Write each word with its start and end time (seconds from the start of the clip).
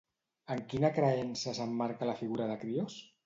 En 0.55 0.63
quina 0.71 0.89
creença 0.95 1.53
s'emmarca 1.59 2.09
la 2.13 2.17
figura 2.25 2.47
de 2.53 2.57
Crios? 2.65 2.97